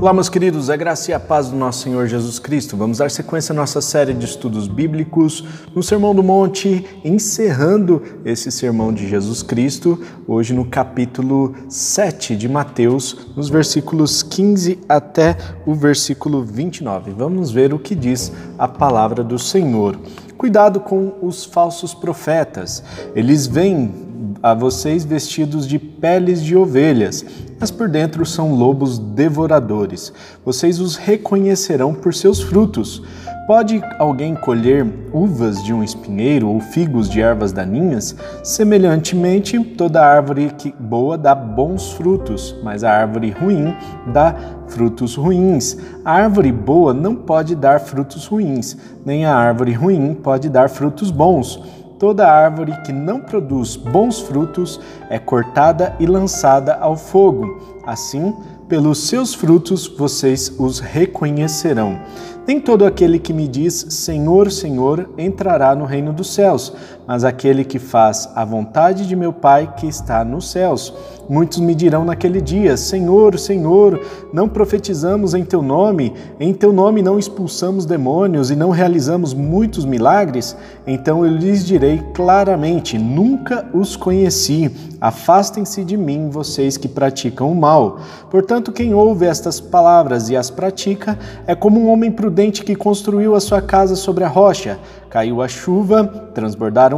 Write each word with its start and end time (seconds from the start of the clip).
Olá, 0.00 0.12
meus 0.12 0.28
queridos, 0.28 0.70
a 0.70 0.76
graça 0.76 1.10
e 1.10 1.14
a 1.14 1.18
paz 1.18 1.48
do 1.48 1.56
nosso 1.56 1.82
Senhor 1.82 2.06
Jesus 2.06 2.38
Cristo. 2.38 2.76
Vamos 2.76 2.98
dar 2.98 3.10
sequência 3.10 3.52
à 3.52 3.56
nossa 3.56 3.80
série 3.80 4.14
de 4.14 4.26
estudos 4.26 4.68
bíblicos 4.68 5.44
no 5.74 5.82
Sermão 5.82 6.14
do 6.14 6.22
Monte, 6.22 6.86
encerrando 7.04 8.00
esse 8.24 8.52
sermão 8.52 8.94
de 8.94 9.08
Jesus 9.08 9.42
Cristo, 9.42 10.00
hoje 10.24 10.54
no 10.54 10.64
capítulo 10.64 11.52
7 11.68 12.36
de 12.36 12.48
Mateus, 12.48 13.26
nos 13.36 13.48
versículos 13.48 14.22
15 14.22 14.78
até 14.88 15.36
o 15.66 15.74
versículo 15.74 16.44
29. 16.44 17.10
Vamos 17.10 17.50
ver 17.50 17.74
o 17.74 17.78
que 17.80 17.96
diz 17.96 18.30
a 18.56 18.68
palavra 18.68 19.24
do 19.24 19.36
Senhor. 19.36 19.98
Cuidado 20.36 20.78
com 20.78 21.14
os 21.20 21.44
falsos 21.44 21.92
profetas. 21.92 22.84
Eles 23.16 23.48
vêm 23.48 24.07
a 24.42 24.54
vocês 24.54 25.04
vestidos 25.04 25.66
de 25.66 25.78
peles 25.78 26.42
de 26.42 26.56
ovelhas, 26.56 27.24
mas 27.58 27.70
por 27.70 27.88
dentro 27.88 28.24
são 28.24 28.54
lobos 28.54 28.98
devoradores. 28.98 30.12
Vocês 30.44 30.80
os 30.80 30.96
reconhecerão 30.96 31.92
por 31.92 32.14
seus 32.14 32.40
frutos. 32.40 33.02
Pode 33.48 33.82
alguém 33.98 34.34
colher 34.34 34.86
uvas 35.10 35.64
de 35.64 35.72
um 35.72 35.82
espinheiro 35.82 36.50
ou 36.50 36.60
figos 36.60 37.08
de 37.08 37.22
ervas 37.22 37.50
daninhas? 37.50 38.14
Semelhantemente, 38.44 39.58
toda 39.64 40.04
árvore 40.04 40.52
que 40.58 40.70
boa 40.78 41.16
dá 41.16 41.34
bons 41.34 41.92
frutos, 41.92 42.54
mas 42.62 42.84
a 42.84 42.90
árvore 42.92 43.30
ruim 43.30 43.74
dá 44.12 44.36
frutos 44.66 45.14
ruins. 45.14 45.78
A 46.04 46.12
árvore 46.12 46.52
boa 46.52 46.92
não 46.92 47.14
pode 47.14 47.54
dar 47.54 47.80
frutos 47.80 48.26
ruins, 48.26 48.76
nem 49.02 49.24
a 49.24 49.34
árvore 49.34 49.72
ruim 49.72 50.12
pode 50.12 50.50
dar 50.50 50.68
frutos 50.68 51.10
bons. 51.10 51.77
Toda 51.98 52.30
árvore 52.30 52.80
que 52.82 52.92
não 52.92 53.20
produz 53.20 53.74
bons 53.74 54.20
frutos 54.20 54.80
é 55.10 55.18
cortada 55.18 55.96
e 55.98 56.06
lançada 56.06 56.76
ao 56.76 56.96
fogo. 56.96 57.60
Assim, 57.84 58.32
pelos 58.68 59.08
seus 59.08 59.34
frutos 59.34 59.86
vocês 59.88 60.54
os 60.58 60.78
reconhecerão. 60.78 61.98
Nem 62.46 62.60
todo 62.60 62.86
aquele 62.86 63.18
que 63.18 63.32
me 63.32 63.48
diz 63.48 63.86
Senhor, 63.90 64.50
Senhor 64.52 65.10
entrará 65.18 65.74
no 65.74 65.84
reino 65.84 66.12
dos 66.12 66.32
céus, 66.32 66.72
mas 67.08 67.24
aquele 67.24 67.64
que 67.64 67.78
faz 67.78 68.28
a 68.34 68.44
vontade 68.44 69.08
de 69.08 69.16
meu 69.16 69.32
Pai 69.32 69.72
que 69.78 69.86
está 69.86 70.22
nos 70.22 70.50
céus. 70.50 70.92
Muitos 71.26 71.58
me 71.58 71.74
dirão 71.74 72.04
naquele 72.04 72.38
dia: 72.38 72.76
Senhor, 72.76 73.38
Senhor, 73.38 73.98
não 74.30 74.46
profetizamos 74.46 75.32
em 75.32 75.42
teu 75.42 75.62
nome, 75.62 76.12
em 76.38 76.52
teu 76.52 76.70
nome 76.70 77.00
não 77.00 77.18
expulsamos 77.18 77.86
demônios 77.86 78.50
e 78.50 78.56
não 78.56 78.68
realizamos 78.68 79.32
muitos 79.32 79.86
milagres? 79.86 80.54
Então 80.86 81.24
eu 81.24 81.32
lhes 81.32 81.64
direi 81.64 82.02
claramente: 82.12 82.98
Nunca 82.98 83.66
os 83.72 83.96
conheci. 83.96 84.70
Afastem-se 85.00 85.84
de 85.84 85.96
mim, 85.96 86.28
vocês 86.28 86.76
que 86.76 86.88
praticam 86.88 87.52
o 87.52 87.54
mal. 87.54 88.00
Portanto, 88.28 88.72
quem 88.72 88.92
ouve 88.92 89.26
estas 89.26 89.60
palavras 89.60 90.28
e 90.28 90.36
as 90.36 90.50
pratica 90.50 91.16
é 91.46 91.54
como 91.54 91.80
um 91.80 91.88
homem 91.88 92.10
prudente 92.10 92.64
que 92.64 92.74
construiu 92.74 93.36
a 93.36 93.40
sua 93.40 93.62
casa 93.62 93.94
sobre 93.94 94.24
a 94.24 94.28
rocha. 94.28 94.76
Caiu 95.08 95.40
a 95.40 95.46
chuva, 95.46 96.04
transbordaram 96.34 96.97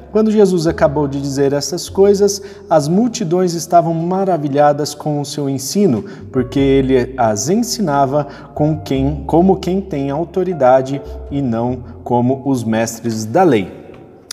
Quando 0.11 0.29
Jesus 0.29 0.67
acabou 0.67 1.07
de 1.07 1.21
dizer 1.21 1.53
essas 1.53 1.87
coisas, 1.87 2.41
as 2.69 2.87
multidões 2.87 3.53
estavam 3.53 3.93
maravilhadas 3.93 4.93
com 4.93 5.21
o 5.21 5.25
seu 5.25 5.49
ensino, 5.49 6.03
porque 6.31 6.59
ele 6.59 7.13
as 7.17 7.49
ensinava 7.49 8.27
com 8.53 8.79
quem, 8.79 9.23
como 9.25 9.59
quem 9.59 9.79
tem 9.79 10.09
autoridade 10.09 11.01
e 11.31 11.41
não 11.41 11.83
como 12.03 12.41
os 12.45 12.63
mestres 12.63 13.25
da 13.25 13.43
lei. 13.43 13.80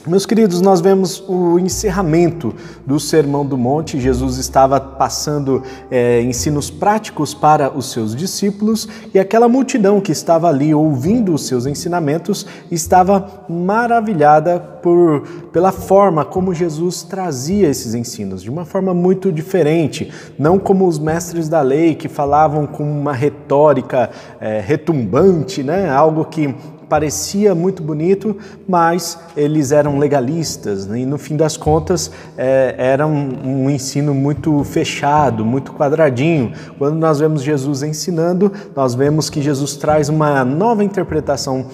Meus 0.09 0.25
queridos, 0.25 0.63
nós 0.63 0.81
vemos 0.81 1.23
o 1.29 1.59
encerramento 1.59 2.55
do 2.87 2.99
Sermão 2.99 3.45
do 3.45 3.59
Monte. 3.59 4.01
Jesus 4.01 4.39
estava 4.39 4.81
passando 4.81 5.63
é, 5.91 6.23
ensinos 6.23 6.71
práticos 6.71 7.35
para 7.35 7.71
os 7.71 7.93
seus 7.93 8.17
discípulos 8.17 8.89
e 9.13 9.19
aquela 9.19 9.51
multidão 9.51 10.01
que 10.01 10.11
estava 10.11 10.49
ali 10.49 10.75
ouvindo 10.75 11.35
os 11.35 11.47
seus 11.47 11.67
ensinamentos 11.67 12.47
estava 12.71 13.45
maravilhada 13.51 14.59
por, 14.59 15.29
pela 15.53 15.73
forma 15.73 16.25
como 16.25 16.55
Jesus 16.55 17.03
trazia 17.03 17.69
esses 17.69 17.93
ensinos, 17.93 18.43
de 18.43 18.49
uma 18.49 18.65
forma 18.65 18.95
muito 18.95 19.31
diferente, 19.31 20.11
não 20.39 20.59
como 20.59 20.89
os 20.89 20.99
mestres 20.99 21.51
da 21.51 21.61
lei 21.61 21.95
que 21.95 22.09
falavam 22.09 22.67
com 22.67 22.83
uma 22.83 23.13
retórica 23.13 24.09
é, 24.41 24.59
retumbante, 24.59 25.63
né? 25.63 25.91
algo 25.91 26.25
que 26.25 26.55
parecia 26.89 27.55
muito 27.55 27.83
bonito, 27.83 28.37
mas 28.67 29.19
eles 29.37 29.73
eram 29.73 29.99
legalistas 29.99 30.87
né? 30.87 31.01
e 31.01 31.07
no 31.07 31.19
fim 31.19 31.37
das 31.37 31.57
contas 31.57 32.11
é, 32.37 32.75
era 32.79 33.07
um, 33.07 33.65
um, 33.65 33.71
ensino 33.71 34.15
muito 34.15 34.65
fechado, 34.65 35.45
muito 35.45 35.73
quadradinho. 35.73 36.53
Quando 36.79 36.97
nós 36.97 37.19
vemos 37.19 37.43
Jesus 37.43 37.83
ensinando, 37.83 38.53
nós 38.75 38.95
vemos 38.95 39.29
que 39.29 39.43
Jesus 39.43 39.77
traz 39.77 40.09
uma 40.09 40.45
nova 40.45 40.83
interpretação 40.83 41.67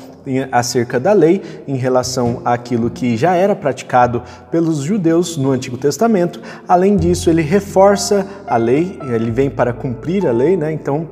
acerca 0.51 0.99
da 0.99 1.13
lei 1.13 1.43
em 1.69 1.77
relação 1.77 2.41
àquilo 2.45 2.91
que 2.91 3.17
já 3.17 3.35
era 3.35 3.55
praticado 3.55 4.23
pelos 4.51 4.79
judeus 4.79 5.37
no 5.37 5.51
Antigo 5.51 5.77
Testamento. 5.77 6.41
Além 6.67 6.97
disso, 6.97 7.29
ele 7.29 7.43
reforça 7.43 8.27
a 8.47 8.57
lei, 8.57 8.99
ele 9.03 9.31
vem 9.31 9.51
para 9.51 9.73
cumprir 9.73 10.27
a 10.27 10.33
lei, 10.33 10.57
né? 10.57 10.73
Então 10.73 11.07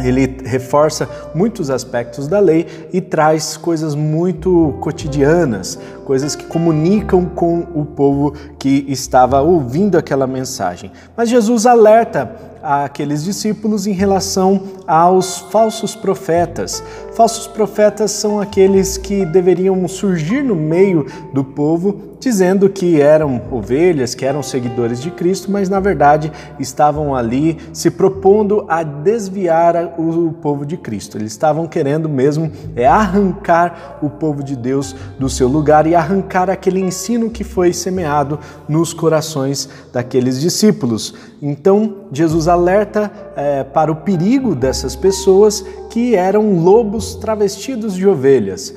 ele 0.00 0.38
reforça 0.44 1.08
muitos 1.34 1.70
aspectos 1.70 2.28
da 2.28 2.38
lei 2.38 2.88
e 2.92 3.00
traz 3.00 3.56
coisas 3.56 3.94
muito 3.94 4.74
cotidianas, 4.80 5.78
coisas 6.04 6.36
que 6.36 6.44
comunicam 6.44 7.24
com 7.24 7.66
o 7.74 7.84
povo 7.84 8.34
que 8.58 8.84
estava 8.88 9.40
ouvindo 9.40 9.96
aquela 9.96 10.26
mensagem. 10.26 10.92
Mas 11.16 11.28
Jesus 11.28 11.66
alerta 11.66 12.30
aqueles 12.62 13.22
discípulos 13.22 13.86
em 13.86 13.92
relação 13.92 14.62
aos 14.86 15.38
falsos 15.38 15.94
profetas. 15.94 16.82
Falsos 17.16 17.46
profetas 17.46 18.10
são 18.10 18.38
aqueles 18.38 18.98
que 18.98 19.24
deveriam 19.24 19.88
surgir 19.88 20.42
no 20.42 20.54
meio 20.54 21.06
do 21.32 21.42
povo 21.42 22.16
dizendo 22.20 22.68
que 22.68 23.00
eram 23.00 23.40
ovelhas, 23.52 24.14
que 24.14 24.24
eram 24.24 24.42
seguidores 24.42 25.00
de 25.00 25.12
Cristo, 25.12 25.48
mas 25.48 25.68
na 25.68 25.78
verdade 25.78 26.32
estavam 26.58 27.14
ali 27.14 27.56
se 27.72 27.88
propondo 27.90 28.64
a 28.68 28.82
desviar 28.82 29.94
o 29.96 30.32
povo 30.32 30.66
de 30.66 30.76
Cristo. 30.76 31.16
Eles 31.16 31.32
estavam 31.32 31.66
querendo 31.66 32.08
mesmo 32.08 32.50
é 32.74 32.86
arrancar 32.86 33.98
o 34.02 34.10
povo 34.10 34.42
de 34.42 34.56
Deus 34.56 34.94
do 35.18 35.28
seu 35.28 35.46
lugar 35.46 35.86
e 35.86 35.94
arrancar 35.94 36.50
aquele 36.50 36.80
ensino 36.80 37.30
que 37.30 37.44
foi 37.44 37.72
semeado 37.72 38.40
nos 38.68 38.92
corações 38.92 39.68
daqueles 39.92 40.40
discípulos. 40.40 41.14
Então 41.40 42.06
Jesus 42.10 42.48
alerta 42.48 43.08
é, 43.36 43.62
para 43.62 43.92
o 43.92 43.96
perigo 43.96 44.54
dessas 44.54 44.96
pessoas 44.96 45.64
que 45.90 46.14
eram 46.14 46.58
lobos 46.58 47.05
travestidos 47.14 47.94
de 47.94 48.06
ovelhas, 48.06 48.74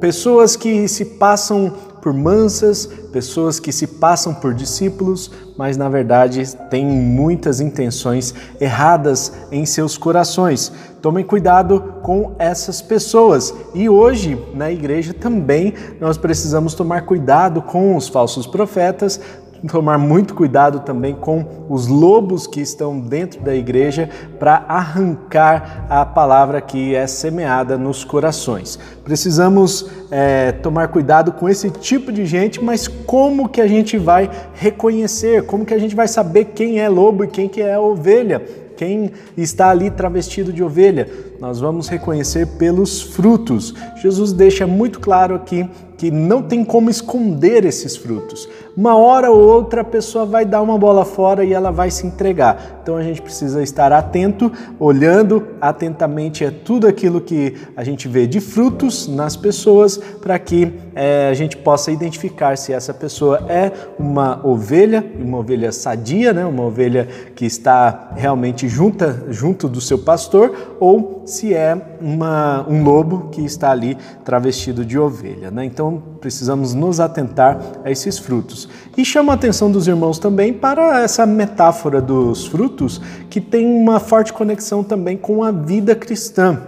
pessoas 0.00 0.56
que 0.56 0.88
se 0.88 1.04
passam 1.04 1.72
por 2.02 2.12
mansas, 2.12 2.84
pessoas 3.12 3.60
que 3.60 3.70
se 3.70 3.86
passam 3.86 4.34
por 4.34 4.52
discípulos, 4.52 5.30
mas 5.56 5.76
na 5.76 5.88
verdade 5.88 6.42
têm 6.68 6.84
muitas 6.84 7.60
intenções 7.60 8.34
erradas 8.60 9.32
em 9.52 9.64
seus 9.64 9.96
corações. 9.96 10.72
Tomem 11.00 11.24
cuidado 11.24 11.94
com 12.02 12.34
essas 12.40 12.82
pessoas. 12.82 13.54
E 13.72 13.88
hoje, 13.88 14.36
na 14.52 14.70
igreja 14.70 15.14
também, 15.14 15.74
nós 16.00 16.18
precisamos 16.18 16.74
tomar 16.74 17.02
cuidado 17.02 17.62
com 17.62 17.96
os 17.96 18.08
falsos 18.08 18.48
profetas, 18.48 19.20
tomar 19.68 19.98
muito 19.98 20.34
cuidado 20.34 20.80
também 20.80 21.14
com 21.14 21.44
os 21.68 21.86
lobos 21.86 22.46
que 22.46 22.60
estão 22.60 22.98
dentro 22.98 23.40
da 23.40 23.54
igreja 23.54 24.08
para 24.38 24.64
arrancar 24.68 25.86
a 25.88 26.04
palavra 26.04 26.60
que 26.60 26.94
é 26.94 27.06
semeada 27.06 27.78
nos 27.78 28.04
corações. 28.04 28.78
Precisamos 29.04 29.88
é, 30.10 30.52
tomar 30.52 30.88
cuidado 30.88 31.32
com 31.32 31.48
esse 31.48 31.70
tipo 31.70 32.12
de 32.12 32.26
gente, 32.26 32.62
mas 32.62 32.88
como 32.88 33.48
que 33.48 33.60
a 33.60 33.66
gente 33.66 33.96
vai 33.96 34.30
reconhecer? 34.54 35.44
Como 35.46 35.64
que 35.64 35.74
a 35.74 35.78
gente 35.78 35.94
vai 35.94 36.08
saber 36.08 36.46
quem 36.46 36.80
é 36.80 36.88
lobo 36.88 37.24
e 37.24 37.28
quem 37.28 37.48
que 37.48 37.62
é 37.62 37.78
ovelha? 37.78 38.42
Quem 38.76 39.12
está 39.36 39.70
ali 39.70 39.90
travestido 39.90 40.52
de 40.52 40.62
ovelha? 40.62 41.08
Nós 41.38 41.60
vamos 41.60 41.88
reconhecer 41.88 42.46
pelos 42.58 43.00
frutos. 43.00 43.74
Jesus 44.00 44.32
deixa 44.32 44.66
muito 44.66 44.98
claro 44.98 45.34
aqui 45.34 45.68
que 46.02 46.10
não 46.10 46.42
tem 46.42 46.64
como 46.64 46.90
esconder 46.90 47.64
esses 47.64 47.96
frutos. 47.96 48.48
Uma 48.76 48.96
hora 48.96 49.30
ou 49.30 49.38
outra 49.38 49.82
a 49.82 49.84
pessoa 49.84 50.26
vai 50.26 50.44
dar 50.44 50.60
uma 50.60 50.76
bola 50.76 51.04
fora 51.04 51.44
e 51.44 51.52
ela 51.52 51.70
vai 51.70 51.92
se 51.92 52.04
entregar. 52.04 52.80
Então 52.82 52.96
a 52.96 53.02
gente 53.04 53.22
precisa 53.22 53.62
estar 53.62 53.92
atento, 53.92 54.50
olhando 54.80 55.46
atentamente 55.60 56.44
a 56.44 56.50
tudo 56.50 56.88
aquilo 56.88 57.20
que 57.20 57.54
a 57.76 57.84
gente 57.84 58.08
vê 58.08 58.26
de 58.26 58.40
frutos 58.40 59.06
nas 59.06 59.36
pessoas, 59.36 59.96
para 59.96 60.36
que 60.40 60.72
é, 60.96 61.28
a 61.30 61.34
gente 61.34 61.56
possa 61.56 61.92
identificar 61.92 62.58
se 62.58 62.72
essa 62.72 62.92
pessoa 62.92 63.44
é 63.48 63.70
uma 63.96 64.44
ovelha, 64.44 65.04
uma 65.20 65.38
ovelha 65.38 65.70
sadia, 65.70 66.32
né? 66.32 66.44
uma 66.44 66.64
ovelha 66.64 67.06
que 67.36 67.44
está 67.44 68.10
realmente 68.16 68.66
junta, 68.66 69.24
junto 69.28 69.68
do 69.68 69.80
seu 69.80 69.98
pastor, 69.98 70.76
ou 70.80 71.22
se 71.26 71.54
é 71.54 71.80
uma, 72.00 72.66
um 72.68 72.82
lobo 72.82 73.28
que 73.30 73.44
está 73.44 73.70
ali 73.70 73.96
travestido 74.24 74.84
de 74.84 74.98
ovelha. 74.98 75.50
Né? 75.50 75.64
Então 75.64 75.91
precisamos 76.20 76.74
nos 76.74 77.00
atentar 77.00 77.58
a 77.84 77.90
esses 77.90 78.18
frutos. 78.18 78.68
E 78.96 79.04
chama 79.04 79.32
a 79.32 79.34
atenção 79.34 79.70
dos 79.70 79.88
irmãos 79.88 80.18
também 80.18 80.52
para 80.52 81.02
essa 81.02 81.26
metáfora 81.26 82.00
dos 82.00 82.46
frutos, 82.46 83.00
que 83.28 83.40
tem 83.40 83.66
uma 83.66 83.98
forte 83.98 84.32
conexão 84.32 84.84
também 84.84 85.16
com 85.16 85.42
a 85.42 85.50
vida 85.50 85.94
cristã. 85.94 86.60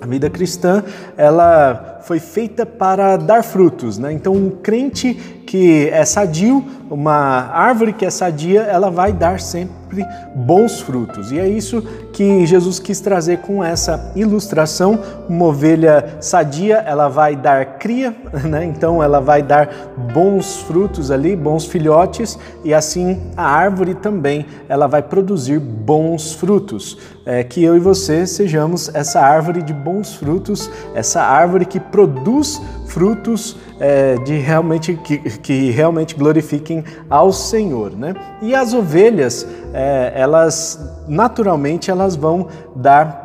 A 0.00 0.06
vida 0.06 0.28
cristã, 0.28 0.84
ela 1.16 2.00
foi 2.02 2.20
feita 2.20 2.66
para 2.66 3.16
dar 3.16 3.42
frutos, 3.42 3.96
né? 3.96 4.12
Então, 4.12 4.34
um 4.34 4.50
crente 4.50 5.42
que 5.54 5.88
é 5.92 6.04
sadio, 6.04 6.64
uma 6.90 7.48
árvore 7.52 7.92
que 7.92 8.04
é 8.04 8.10
sadia, 8.10 8.62
ela 8.62 8.90
vai 8.90 9.12
dar 9.12 9.38
sempre 9.38 10.04
bons 10.34 10.80
frutos. 10.80 11.30
E 11.30 11.38
é 11.38 11.48
isso 11.48 11.80
que 12.12 12.44
Jesus 12.44 12.80
quis 12.80 13.00
trazer 13.00 13.38
com 13.38 13.62
essa 13.62 14.10
ilustração. 14.16 14.98
Uma 15.28 15.46
ovelha 15.46 16.16
sadia, 16.20 16.78
ela 16.78 17.08
vai 17.08 17.36
dar 17.36 17.78
cria, 17.78 18.16
né? 18.44 18.64
então 18.64 19.00
ela 19.00 19.20
vai 19.20 19.44
dar 19.44 19.70
bons 20.12 20.56
frutos 20.62 21.12
ali, 21.12 21.36
bons 21.36 21.66
filhotes, 21.66 22.36
e 22.64 22.74
assim 22.74 23.20
a 23.36 23.46
árvore 23.46 23.94
também 23.94 24.46
ela 24.68 24.88
vai 24.88 25.02
produzir 25.02 25.60
bons 25.60 26.32
frutos. 26.32 26.98
É, 27.24 27.42
que 27.42 27.62
eu 27.62 27.76
e 27.76 27.80
você 27.80 28.26
sejamos 28.26 28.94
essa 28.94 29.20
árvore 29.20 29.62
de 29.62 29.72
bons 29.72 30.14
frutos, 30.14 30.68
essa 30.94 31.22
árvore 31.22 31.64
que 31.64 31.80
produz 31.80 32.60
frutos 32.86 33.56
é, 33.80 34.16
de 34.18 34.36
realmente 34.36 34.94
que, 34.94 35.18
que, 35.18 35.70
realmente 35.70 36.14
glorifiquem 36.14 36.84
ao 37.08 37.32
Senhor, 37.32 37.92
né? 37.96 38.14
E 38.42 38.54
as 38.54 38.72
ovelhas, 38.72 39.46
é, 39.72 40.12
elas 40.14 40.78
naturalmente 41.08 41.90
elas 41.90 42.16
vão 42.16 42.48
dar 42.74 43.23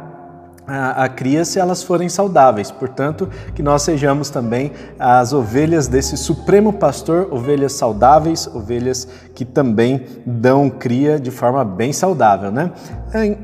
a, 0.70 1.06
a 1.06 1.10
cria 1.10 1.44
se 1.44 1.60
elas 1.60 1.82
forem 1.82 2.08
saudáveis. 2.08 2.70
Portanto, 2.70 3.28
que 3.56 3.64
nós 3.64 3.82
sejamos 3.82 4.30
também 4.30 4.72
as 5.00 5.34
ovelhas 5.34 5.88
desse 5.88 6.16
supremo 6.16 6.72
pastor, 6.72 7.28
ovelhas 7.32 7.74
saudáveis, 7.74 8.48
ovelhas 8.48 9.08
que 9.34 9.44
também 9.44 10.06
dão 10.26 10.70
cria 10.70 11.20
de 11.20 11.32
forma 11.32 11.66
bem 11.66 11.92
saudável, 11.92 12.52
né? 12.52 12.72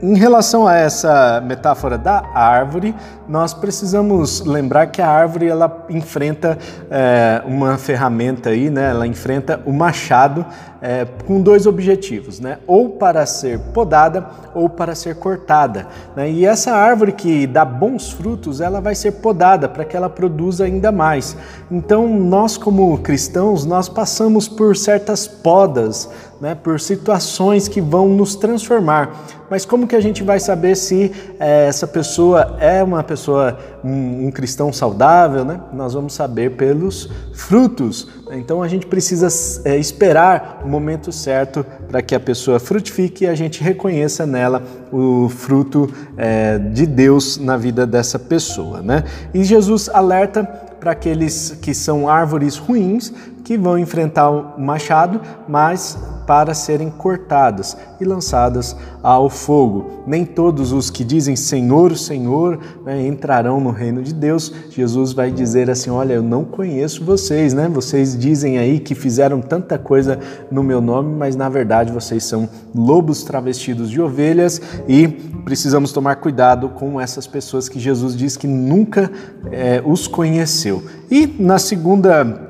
Em 0.02 0.16
relação 0.16 0.68
a 0.68 0.76
essa 0.76 1.42
metáfora 1.44 1.98
da 1.98 2.24
árvore, 2.36 2.94
nós 3.28 3.54
precisamos 3.54 4.42
lembrar 4.42 4.88
que 4.88 5.02
a 5.02 5.08
árvore 5.08 5.48
ela 5.48 5.86
enfrenta 5.90 6.58
é, 6.92 7.42
uma 7.48 7.78
ferramenta 7.78 8.50
aí, 8.50 8.70
né? 8.70 8.92
Ela 8.92 9.08
enfrenta 9.08 9.60
o 9.66 9.74
machado 9.74 10.46
é, 10.82 11.08
com 11.26 11.42
dois 11.42 11.66
objetivos, 11.66 12.40
né? 12.40 12.60
Ou 12.68 12.90
para 12.90 13.26
ser 13.26 13.58
podada 13.74 14.30
ou 14.54 14.70
para 14.70 14.94
ser 14.94 15.16
cortada. 15.16 15.88
Né? 16.16 16.30
E 16.30 16.46
essa 16.46 16.74
árvore 16.74 17.12
que 17.16 17.48
dá 17.48 17.66
bons 17.66 18.12
frutos, 18.12 18.62
ela 18.62 18.80
vai 18.80 18.94
ser 18.94 19.14
podada 19.14 19.68
para 19.68 19.86
que 19.86 19.96
ela 19.96 20.10
produza 20.10 20.66
ainda 20.66 20.92
mais. 20.92 21.36
Então, 21.72 22.08
nós 22.08 22.58
como 22.58 22.98
cristãos, 23.00 23.66
nós 23.66 23.90
passamos 23.90 24.48
por 24.48 24.76
certas 24.76 25.28
podas, 25.28 26.10
né, 26.40 26.54
por 26.56 26.80
situações 26.80 27.68
que 27.68 27.82
vão 27.82 28.10
nos 28.10 28.36
transformar. 28.36 29.26
Mas 29.50 29.64
como 29.64 29.88
que 29.88 29.96
a 29.96 30.02
gente 30.02 30.24
vai 30.24 30.40
saber 30.40 30.76
se 30.76 31.12
é, 31.40 31.68
essa 31.68 31.86
pessoa 31.86 32.58
é 32.60 32.84
uma 32.84 33.04
pessoa, 33.04 33.58
um, 33.84 34.28
um, 34.28 34.32
cristão 34.32 34.74
saudável? 34.74 35.46
Né? 35.46 35.60
Nós 35.72 35.94
vamos 35.94 36.14
saber 36.14 36.56
pelos 36.56 37.10
frutos. 37.34 38.08
Então 38.32 38.64
a 38.64 38.68
gente 38.68 38.88
precisa 38.88 39.28
é, 39.64 39.78
esperar 39.78 40.62
o 40.66 40.68
momento 40.68 41.12
certo 41.12 41.66
para 41.96 42.02
que 42.02 42.14
a 42.14 42.20
pessoa 42.20 42.60
frutifique 42.60 43.24
e 43.24 43.28
a 43.28 43.34
gente 43.34 43.64
reconheça 43.64 44.26
nela 44.26 44.62
o 44.92 45.30
fruto 45.30 45.90
é, 46.18 46.58
de 46.58 46.86
Deus 46.86 47.38
na 47.38 47.56
vida 47.56 47.88
dessa 47.88 48.20
pessoa. 48.20 48.82
Né? 48.82 49.06
E 49.34 49.46
Jesus 49.46 49.88
alerta 49.88 50.44
para 50.44 50.92
aqueles 50.92 51.58
que 51.62 51.74
são 51.74 52.10
árvores 52.10 52.58
ruins 52.58 53.14
que 53.46 53.58
vão 53.58 53.80
enfrentar 53.80 54.30
o 54.30 54.60
machado, 54.60 55.22
mas 55.48 55.98
para 56.26 56.54
serem 56.54 56.90
cortadas 56.90 57.78
e 58.00 58.06
lançadas 58.06 58.76
ao 59.02 59.30
fogo. 59.30 60.04
Nem 60.08 60.26
todos 60.26 60.72
os 60.72 60.90
que 60.90 61.04
dizem 61.04 61.36
Senhor, 61.36 61.96
Senhor 61.98 62.60
né, 62.84 63.06
entrarão 63.06 63.60
no 63.60 63.72
reino 63.72 64.02
de 64.02 64.14
Deus. 64.14 64.52
Jesus 64.70 65.14
vai 65.14 65.32
dizer 65.32 65.70
assim: 65.70 65.90
Olha, 65.90 66.14
eu 66.14 66.24
não 66.24 66.44
conheço 66.44 67.04
vocês, 67.04 67.54
né? 67.54 67.70
Vocês 67.72 68.18
dizem 68.18 68.58
aí 68.58 68.80
que 68.80 68.96
fizeram 68.96 69.42
tanta 69.42 69.78
coisa 69.78 70.20
no 70.52 70.64
meu 70.64 70.82
nome, 70.82 71.16
mas 71.16 71.36
na 71.36 71.50
verdade 71.50 71.92
vocês 71.92 72.24
são 72.24 72.50
lobos 72.74 73.24
travestidos 73.24 73.90
de 73.90 74.02
ovelhas 74.02 74.62
e 74.88 75.08
precisamos 75.08 75.92
tomar 75.92 76.16
cuidado 76.18 76.70
com 76.70 77.00
essas 77.00 77.28
pessoas 77.28 77.70
que 77.70 77.80
Jesus 77.80 78.16
diz 78.16 78.36
que 78.36 78.48
nunca 78.48 79.12
é, 79.52 79.82
os 79.86 80.08
conheceu. 80.08 80.84
E 81.10 81.28
na 81.40 81.60
segunda 81.60 82.46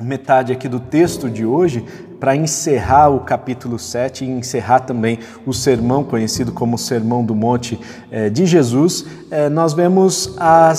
metade 0.00 0.52
aqui 0.52 0.68
do 0.68 0.78
texto 0.78 1.28
de 1.28 1.44
hoje, 1.44 1.84
para 2.18 2.34
encerrar 2.34 3.08
o 3.08 3.20
capítulo 3.20 3.78
7 3.78 4.24
e 4.24 4.28
encerrar 4.28 4.80
também 4.80 5.18
o 5.46 5.52
sermão 5.52 6.02
conhecido 6.02 6.52
como 6.52 6.76
Sermão 6.76 7.24
do 7.24 7.34
Monte 7.34 7.78
eh, 8.10 8.28
de 8.28 8.46
Jesus, 8.46 9.06
eh, 9.30 9.48
nós 9.48 9.72
vemos 9.72 10.36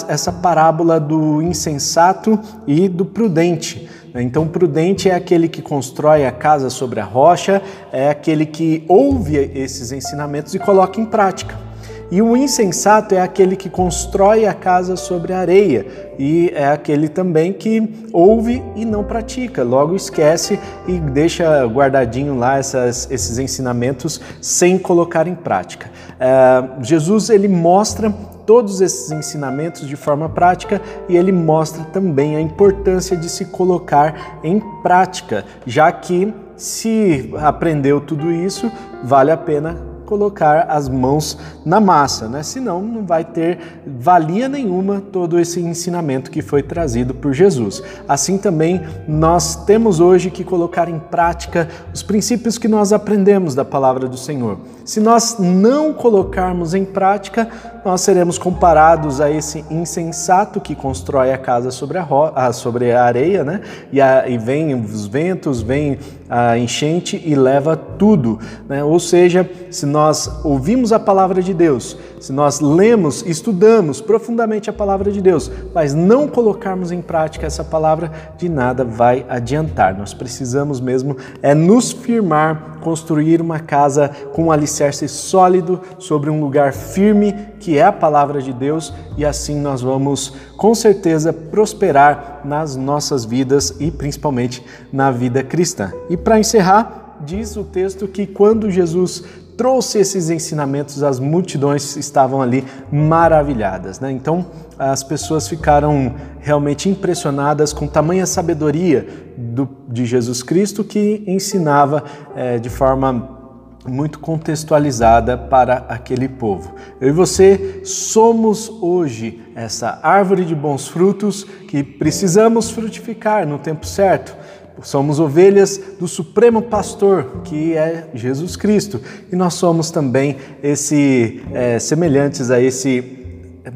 essa 0.08 0.32
parábola 0.32 1.00
do 1.00 1.42
insensato 1.42 2.40
e 2.68 2.90
do 2.90 3.06
prudente. 3.06 3.90
Então, 4.16 4.48
prudente 4.48 5.10
é 5.10 5.16
aquele 5.16 5.48
que 5.48 5.62
constrói 5.62 6.26
a 6.26 6.32
casa 6.32 6.70
sobre 6.70 7.00
a 7.00 7.06
rocha, 7.06 7.62
é 7.92 8.10
aquele 8.10 8.46
que 8.46 8.84
ouve 8.88 9.38
esses 9.38 9.92
ensinamentos 9.92 10.56
e 10.56 10.60
coloca 10.60 11.00
em 11.00 11.06
prática. 11.06 11.69
E 12.12 12.22
o 12.22 12.36
insensato 12.36 13.14
é 13.14 13.22
aquele 13.22 13.56
que 13.56 13.70
constrói 13.70 14.48
a 14.48 14.54
casa 14.54 14.96
sobre 14.96 15.32
a 15.32 15.40
areia, 15.40 15.86
e 16.18 16.52
é 16.56 16.68
aquele 16.68 17.08
também 17.08 17.54
que 17.54 18.08
ouve 18.12 18.64
e 18.76 18.84
não 18.84 19.04
pratica, 19.04 19.64
logo 19.64 19.96
esquece 19.96 20.60
e 20.88 21.00
deixa 21.00 21.66
guardadinho 21.66 22.36
lá 22.38 22.58
essas, 22.58 23.10
esses 23.12 23.38
ensinamentos 23.38 24.20
sem 24.42 24.80
colocar 24.80 25.28
em 25.28 25.36
prática. 25.36 25.92
É, 26.20 26.84
Jesus 26.84 27.30
ele 27.30 27.48
mostra 27.48 28.12
todos 28.46 28.82
esses 28.82 29.12
ensinamentos 29.12 29.88
de 29.88 29.96
forma 29.96 30.28
prática 30.28 30.82
e 31.08 31.16
ele 31.16 31.32
mostra 31.32 31.84
também 31.84 32.36
a 32.36 32.42
importância 32.42 33.16
de 33.16 33.30
se 33.30 33.46
colocar 33.46 34.40
em 34.44 34.60
prática, 34.82 35.46
já 35.68 35.92
que 35.92 36.34
se 36.58 37.32
aprendeu 37.40 38.02
tudo 38.02 38.32
isso, 38.32 38.72
vale 39.04 39.30
a 39.30 39.38
pena 39.38 39.89
colocar 40.10 40.66
as 40.68 40.90
mãos 40.90 41.38
na 41.64 41.80
massa, 41.80 42.28
né? 42.28 42.42
Senão 42.42 42.82
não 42.82 43.06
vai 43.06 43.24
ter 43.24 43.60
valia 43.86 44.50
nenhuma 44.50 45.00
todo 45.12 45.40
esse 45.40 45.60
ensinamento 45.60 46.32
que 46.32 46.42
foi 46.42 46.64
trazido 46.64 47.14
por 47.14 47.32
Jesus. 47.32 47.84
Assim 48.08 48.36
também 48.40 48.82
nós 49.08 49.56
temos 49.66 50.00
hoje 50.00 50.32
que 50.32 50.44
colocar 50.44 50.90
em 50.90 50.98
prática 50.98 51.70
os 51.94 52.02
princípios 52.02 52.58
que 52.58 52.68
nós 52.68 52.92
aprendemos 52.92 53.54
da 53.54 53.64
palavra 53.64 54.08
do 54.08 54.18
Senhor. 54.18 54.58
Se 54.84 55.00
nós 55.00 55.38
não 55.38 55.94
colocarmos 55.94 56.74
em 56.74 56.84
prática, 56.84 57.48
nós 57.86 58.02
seremos 58.02 58.40
comparados 58.40 59.22
a 59.22 59.30
esse 59.30 59.64
insensato 59.70 60.60
que 60.60 60.74
constrói 60.74 61.32
a 61.32 61.38
casa 61.38 61.70
sobre 61.70 62.00
a, 62.00 62.52
sobre 62.52 62.92
a 62.92 63.04
areia, 63.04 63.44
né? 63.44 63.62
E, 63.92 64.02
a, 64.02 64.28
e 64.28 64.40
vem 64.40 64.74
os 64.74 65.06
ventos, 65.06 65.62
vem 65.62 66.00
a 66.30 66.58
enchente 66.58 67.22
e 67.26 67.34
leva 67.34 67.76
tudo, 67.76 68.40
né? 68.68 68.84
Ou 68.84 69.00
seja, 69.00 69.50
se 69.72 69.86
nós 69.86 70.30
ouvimos 70.44 70.94
a 70.94 71.00
palavra 71.00 71.42
de 71.42 71.54
Deus, 71.54 71.98
se 72.20 72.32
nós 72.32 72.60
lemos, 72.60 73.24
estudamos 73.26 74.00
profundamente 74.00 74.70
a 74.70 74.74
palavra 74.74 75.12
de 75.12 75.22
Deus, 75.22 75.50
mas 75.74 75.96
não 75.96 76.28
colocarmos 76.28 76.92
em 76.92 77.02
prática 77.02 77.48
essa 77.48 77.64
palavra, 77.64 78.12
de 78.38 78.48
nada 78.48 78.84
vai 78.84 79.26
adiantar. 79.28 79.98
Nós 79.98 80.14
precisamos 80.14 80.80
mesmo 80.80 81.18
é 81.42 81.56
nos 81.56 81.92
firmar, 81.92 82.78
construir 82.82 83.42
uma 83.42 83.60
casa 83.60 84.10
com 84.34 84.46
um 84.46 84.52
alicerce 84.52 85.08
sólido 85.08 85.82
sobre 85.98 86.30
um 86.30 86.40
lugar 86.40 86.74
firme 86.74 87.34
que 87.60 87.78
é 87.78 87.84
a 87.84 87.92
palavra 87.92 88.42
de 88.42 88.54
Deus 88.54 88.94
e 89.18 89.26
assim 89.26 89.60
nós 89.60 89.82
vamos 89.82 90.34
com 90.56 90.74
certeza 90.74 91.34
prosperar 91.34 92.39
nas 92.44 92.76
nossas 92.76 93.26
vidas 93.26 93.76
e 93.80 93.92
principalmente 93.92 94.64
na 94.92 95.12
vida 95.12 95.44
cristã. 95.44 95.92
E 96.10 96.18
para 96.18 96.40
encerrar, 96.40 97.18
diz 97.26 97.56
o 97.56 97.64
texto 97.64 98.08
que 98.08 98.26
quando 98.26 98.70
Jesus 98.72 99.24
trouxe 99.58 100.00
esses 100.00 100.30
ensinamentos, 100.30 101.04
as 101.04 101.20
multidões 101.20 101.98
estavam 101.98 102.42
ali 102.42 102.64
maravilhadas. 102.90 104.00
Né? 104.00 104.10
Então 104.10 104.46
as 104.78 105.04
pessoas 105.04 105.50
ficaram 105.50 106.16
realmente 106.40 106.88
impressionadas 106.88 107.74
com 107.74 107.86
tamanha 107.86 108.26
sabedoria 108.26 109.06
do, 109.38 109.68
de 109.90 110.06
Jesus 110.06 110.42
Cristo 110.42 110.82
que 110.86 111.26
ensinava 111.28 112.06
é, 112.38 112.58
de 112.58 112.70
forma 112.70 113.39
muito 113.88 114.20
contextualizada 114.20 115.38
para 115.38 115.86
aquele 115.88 116.28
povo. 116.28 116.76
Eu 117.00 117.10
e 117.10 117.12
você 117.12 117.82
somos 117.84 118.70
hoje 118.82 119.42
essa 119.56 120.00
árvore 120.04 120.46
de 120.46 120.54
bons 120.54 120.88
frutos 120.88 121.44
que 121.44 121.84
precisamos 121.84 122.70
frutificar 122.70 123.48
no 123.48 123.58
tempo 123.58 123.86
certo. 123.86 124.36
Somos 124.82 125.20
ovelhas 125.20 125.80
do 126.00 126.08
Supremo 126.08 126.62
Pastor, 126.62 127.42
que 127.44 127.76
é 127.76 128.08
Jesus 128.14 128.56
Cristo, 128.56 129.02
e 129.32 129.36
nós 129.36 129.54
somos 129.56 129.92
também 129.92 130.38
esse 130.64 131.42
é, 131.54 131.80
semelhantes 131.80 132.50
a 132.50 132.62
esse 132.62 133.19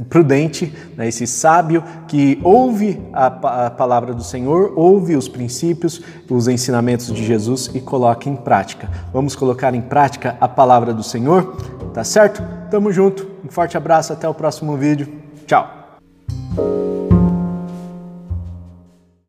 prudente, 0.10 0.74
né, 0.96 1.08
esse 1.08 1.28
sábio 1.28 1.84
que 2.08 2.40
ouve 2.44 3.02
a, 3.12 3.66
a, 3.66 3.70
palavra 3.70 4.14
do 4.14 4.24
Senhor, 4.24 4.74
ouve 4.76 5.16
os 5.16 5.28
princípios, 5.28 6.02
os 6.30 6.48
ensinamentos 6.48 7.14
de 7.14 7.24
Jesus 7.26 7.70
e 7.74 7.80
coloca 7.80 8.30
em 8.30 8.36
prática. 8.36 8.90
Vamos 9.12 9.36
colocar 9.36 9.74
em 9.74 9.82
prática 9.82 10.38
a 10.40 10.48
palavra 10.48 10.94
do 10.94 11.04
Senhor? 11.04 11.56
Tá 11.94 12.04
certo? 12.04 12.44
Tamo 12.72 12.92
junto. 12.92 13.28
Um 13.46 13.50
forte 13.50 13.78
abraço, 13.78 14.14
até 14.14 14.28
o 14.28 14.34
próximo 14.34 14.76
vídeo. 14.78 15.08
Tchau. 15.46 15.83